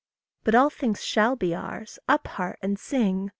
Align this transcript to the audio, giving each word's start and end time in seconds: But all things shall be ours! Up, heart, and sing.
But 0.43 0.55
all 0.55 0.71
things 0.71 1.03
shall 1.05 1.35
be 1.35 1.53
ours! 1.53 1.99
Up, 2.09 2.27
heart, 2.29 2.57
and 2.63 2.79
sing. 2.79 3.29